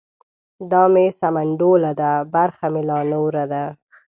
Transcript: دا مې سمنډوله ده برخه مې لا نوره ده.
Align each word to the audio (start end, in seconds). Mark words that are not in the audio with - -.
دا 0.71 0.83
مې 0.93 1.05
سمنډوله 1.19 1.91
ده 1.99 2.11
برخه 2.35 2.65
مې 2.73 2.81
لا 2.89 2.99
نوره 3.11 3.45
ده. 3.51 3.63